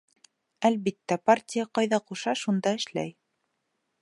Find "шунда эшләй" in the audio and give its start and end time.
2.45-3.17